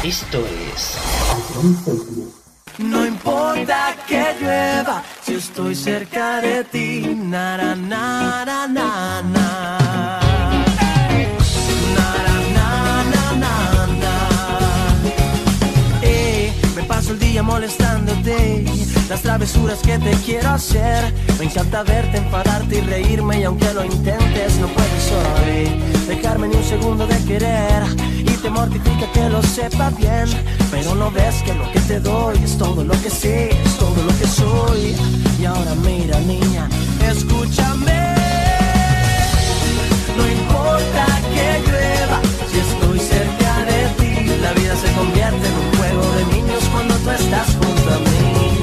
Esto 0.02 0.38
es. 0.72 0.98
No 2.78 3.04
importa 3.04 3.94
que 4.08 4.24
llueva, 4.40 5.02
si 5.20 5.34
estoy 5.34 5.74
cerca 5.74 6.40
de 6.40 6.64
ti, 6.64 7.02
nara, 7.22 7.74
na, 7.74 8.46
na. 8.46 9.22
Nara, 9.22 9.85
día 17.36 17.42
molestándote, 17.42 18.64
las 19.10 19.20
travesuras 19.20 19.80
que 19.80 19.98
te 19.98 20.12
quiero 20.24 20.48
hacer. 20.52 21.12
Me 21.38 21.44
encanta 21.44 21.82
verte, 21.82 22.16
enfadarte 22.16 22.78
y 22.78 22.80
reírme, 22.80 23.40
y 23.40 23.44
aunque 23.44 23.74
lo 23.74 23.84
intentes, 23.84 24.56
no 24.56 24.66
puedes 24.68 25.12
hoy 25.12 25.68
dejarme 26.08 26.48
ni 26.48 26.56
un 26.56 26.64
segundo 26.64 27.06
de 27.06 27.18
querer. 27.24 27.82
Y 28.20 28.34
te 28.40 28.48
mortifica 28.48 29.12
que 29.12 29.28
lo 29.28 29.42
sepa 29.42 29.90
bien, 29.90 30.24
pero 30.70 30.94
no 30.94 31.10
ves 31.10 31.42
que 31.44 31.52
lo 31.52 31.70
que 31.72 31.80
te 31.80 32.00
doy 32.00 32.38
es 32.42 32.56
todo 32.56 32.82
lo 32.82 32.94
que 33.02 33.10
sé, 33.10 33.50
es 33.50 33.76
todo 33.76 34.02
lo 34.02 34.18
que 34.18 34.26
soy. 34.26 34.96
Y 35.38 35.44
ahora 35.44 35.74
mira, 35.74 36.18
niña, 36.20 36.70
escúchame. 37.06 38.14
No 40.16 40.26
importa 40.26 41.04
que 41.34 41.70
llueva, 41.70 42.18
si 42.50 42.58
estoy 42.60 42.98
cerca 42.98 43.52
de 43.66 43.80
ti, 43.98 44.40
la 44.40 44.52
vida 44.54 44.74
se 44.74 44.90
convierte 44.94 45.46
en 45.46 45.54
un 45.54 45.76
juego 45.76 46.12
de 46.14 46.24
niños 46.24 46.35
tú 47.06 47.12
estás 47.12 47.48
junto 47.54 47.94
a 47.94 47.98
mí. 47.98 48.62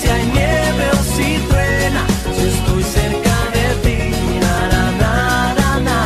Si 0.00 0.08
hay 0.08 0.26
nieve 0.26 0.84
o 0.92 1.00
si 1.14 1.38
truena, 1.48 2.02
si 2.36 2.44
estoy 2.54 2.82
cerca 2.82 3.34
de 3.54 3.66
ti, 3.84 3.98
na, 4.40 4.54
na, 4.72 4.82
na, 5.80 6.00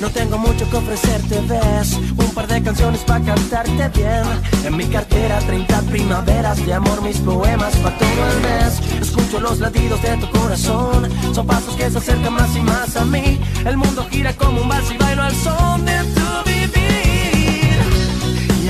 no 0.00 0.08
tengo 0.10 0.38
mucho 0.38 0.68
que 0.70 0.76
ofrecerte, 0.76 1.40
ves. 1.50 1.98
Un 2.16 2.30
par 2.34 2.46
de 2.46 2.62
canciones 2.62 3.00
para 3.02 3.22
cantarte 3.24 3.88
bien. 3.98 4.24
En 4.64 4.76
mi 4.76 4.86
cartera 4.86 5.38
30 5.40 5.82
primaveras 5.82 6.64
de 6.64 6.72
amor 6.72 7.02
Mis 7.02 7.18
poemas 7.18 7.76
para 7.76 7.98
todo 7.98 8.22
el 8.32 8.40
mes. 8.40 8.80
Escucho 9.02 9.40
los 9.40 9.58
latidos 9.58 10.00
de 10.00 10.16
tu 10.16 10.30
corazón. 10.30 11.08
Son 11.34 11.46
pasos 11.46 11.76
que 11.76 11.90
se 11.90 11.98
acercan 11.98 12.32
más 12.32 12.56
y 12.56 12.60
más 12.60 12.96
a 12.96 13.04
mí. 13.04 13.38
El 13.66 13.76
mundo 13.76 14.06
gira 14.10 14.32
como 14.34 14.62
un 14.62 14.68
vals 14.68 14.90
y 14.90 14.96
bailo 14.96 15.22
al 15.22 15.34
son 15.34 15.84
de 15.84 15.98
tu 16.14 16.50
vivir 16.50 16.89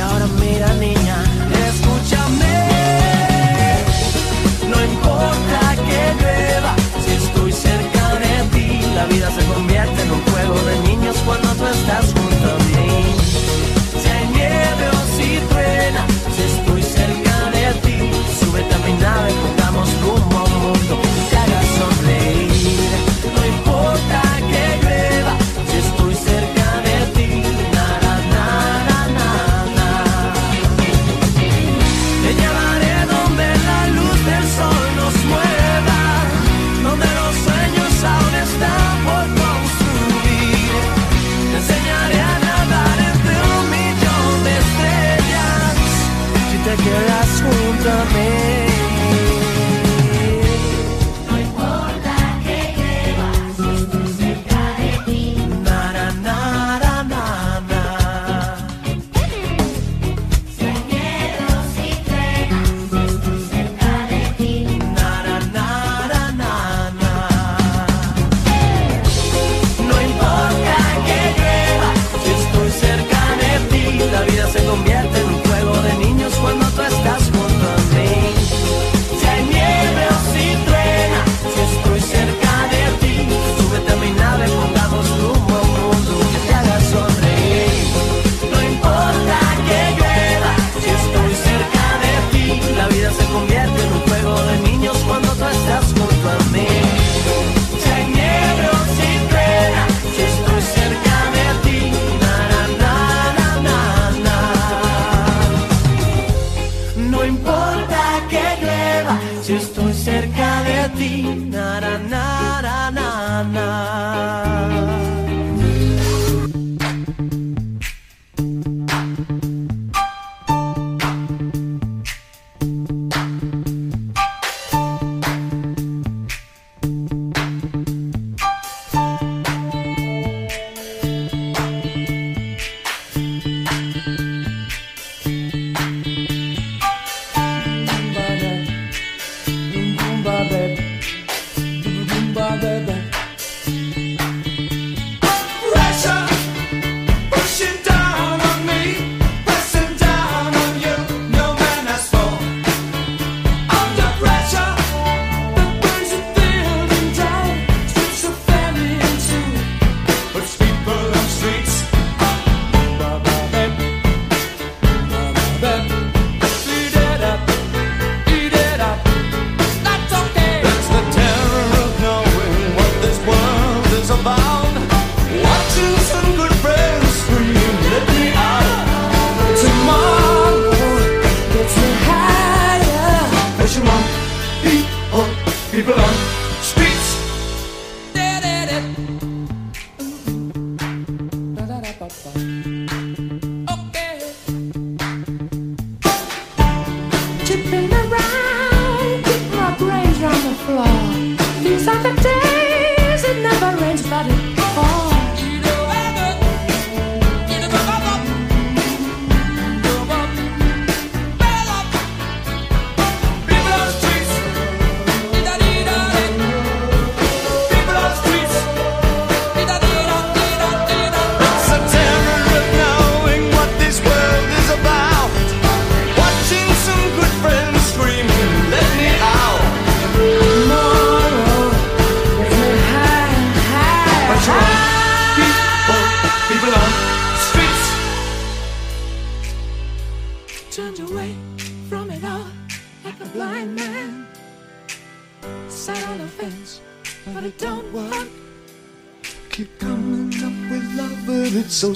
ahora 0.00 0.26
mira 0.40 0.72
niña, 0.74 1.16
escúchame. 1.68 2.56
No 4.68 4.84
importa 4.92 5.60
que 5.86 6.00
llueva, 6.20 6.74
si 7.04 7.12
estoy 7.24 7.52
cerca 7.52 8.04
de 8.24 8.34
ti, 8.52 8.80
la 8.94 9.04
vida 9.06 9.30
se 9.30 9.44
convierte 9.52 10.02
en 10.02 10.10
un 10.10 10.22
juego 10.30 10.54
de 10.68 10.80
niños 10.88 11.16
cuando 11.26 11.48
tú 11.54 11.66
estás 11.66 12.09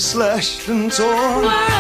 slash 0.05 0.69
and 0.69 0.93
torn. 0.93 1.74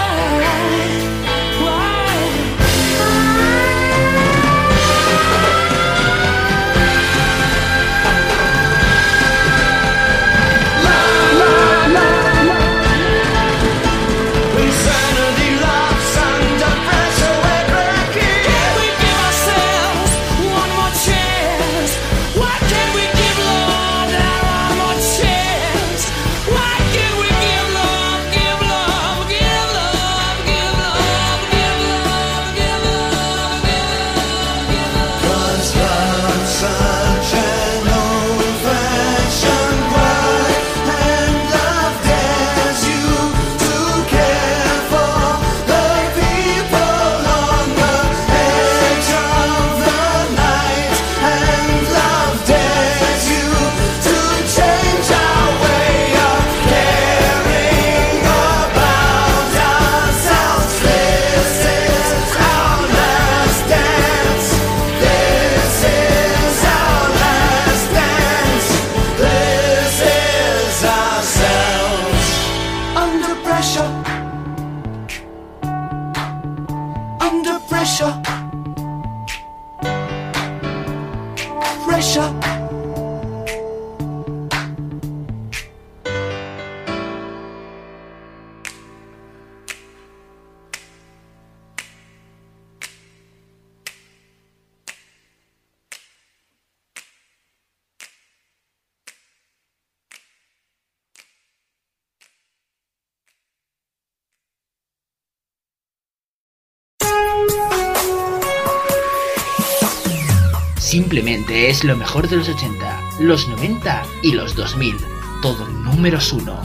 Lo 111.84 111.98
mejor 111.98 112.26
de 112.30 112.36
los 112.36 112.48
80, 112.48 113.00
los 113.20 113.46
90 113.46 114.04
y 114.22 114.32
los 114.32 114.56
2000. 114.56 114.96
Todo 115.42 115.68
números 115.68 116.32
uno. 116.32 116.58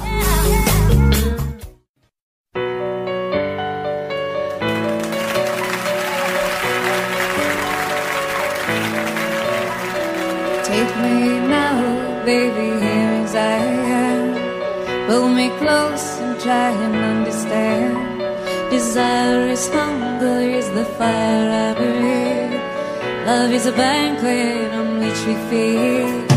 Take 10.63 10.95
me 11.01 11.41
now, 11.49 12.23
baby, 12.25 12.79
as 12.81 13.35
I 13.35 13.59
am. 13.91 14.35
Pull 15.05 15.27
me 15.27 15.49
close 15.59 16.21
and 16.21 16.39
try 16.39 16.71
and 16.71 16.95
understand. 16.95 18.21
Desire 18.71 19.49
is 19.49 19.67
hunger, 19.67 20.39
is 20.39 20.69
the 20.69 20.85
fire 20.97 21.51
I 21.51 21.73
breathe. 21.73 22.61
Love 23.27 23.51
is 23.51 23.65
a 23.65 23.73
banquet. 23.73 24.88
We 25.25 25.35
feel. 25.49 26.29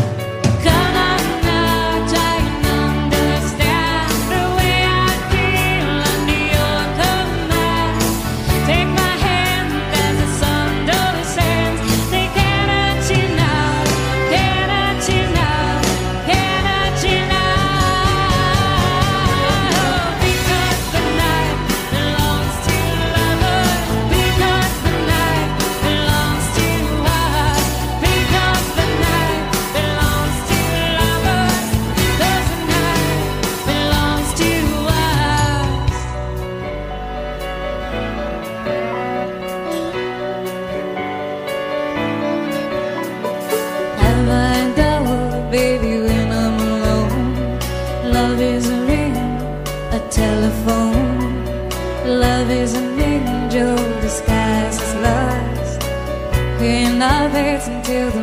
feel 57.93 58.09
the 58.09 58.22